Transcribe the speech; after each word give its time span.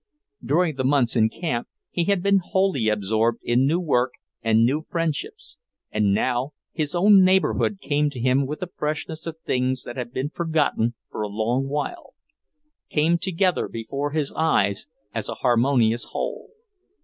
During 0.43 0.77
the 0.77 0.83
months 0.83 1.15
in 1.15 1.29
camp 1.29 1.67
he 1.91 2.05
had 2.05 2.23
been 2.23 2.39
wholly 2.43 2.89
absorbed 2.89 3.37
in 3.43 3.67
new 3.67 3.79
work 3.79 4.13
and 4.41 4.65
new 4.65 4.81
friendships, 4.81 5.59
and 5.91 6.11
now 6.11 6.53
his 6.73 6.95
own 6.95 7.23
neighbourhood 7.23 7.79
came 7.79 8.09
to 8.09 8.19
him 8.19 8.47
with 8.47 8.61
the 8.61 8.71
freshness 8.75 9.27
of 9.27 9.37
things 9.45 9.83
that 9.83 9.97
have 9.97 10.11
been 10.11 10.31
forgotten 10.31 10.95
for 11.11 11.21
a 11.21 11.27
long 11.27 11.67
while, 11.67 12.15
came 12.89 13.19
together 13.19 13.67
before 13.67 14.09
his 14.09 14.33
eyes 14.35 14.87
as 15.13 15.29
a 15.29 15.35
harmonious 15.35 16.05
whole. 16.05 16.49